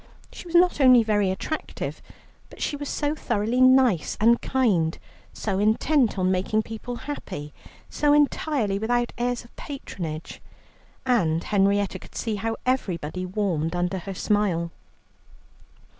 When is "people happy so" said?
6.63-8.11